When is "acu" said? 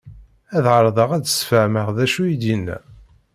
2.05-2.23